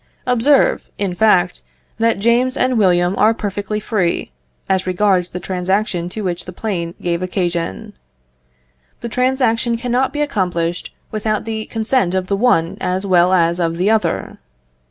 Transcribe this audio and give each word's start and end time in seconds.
Observe, 0.25 0.81
in 0.97 1.13
fact, 1.13 1.61
that 1.99 2.17
James 2.17 2.57
and 2.57 2.75
William 2.79 3.15
are 3.19 3.35
perfectly 3.35 3.79
free, 3.79 4.31
as 4.67 4.87
regards 4.87 5.29
the 5.29 5.39
transaction 5.39 6.09
to 6.09 6.23
which 6.23 6.45
the 6.45 6.51
plane 6.51 6.95
gave 7.03 7.21
occasion. 7.21 7.93
The 9.01 9.09
transaction 9.09 9.77
cannot 9.77 10.11
be 10.11 10.21
accomplished 10.23 10.91
without 11.11 11.45
the 11.45 11.65
consent 11.65 12.15
of 12.15 12.25
the 12.25 12.35
one 12.35 12.79
as 12.81 13.05
well 13.05 13.31
as 13.31 13.59
of 13.59 13.77
the 13.77 13.91
other. 13.91 14.39